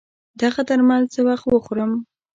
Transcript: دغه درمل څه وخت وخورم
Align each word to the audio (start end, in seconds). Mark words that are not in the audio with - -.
دغه 0.41 0.61
درمل 0.69 1.03
څه 1.13 1.19
وخت 1.27 1.45
وخورم 1.49 1.91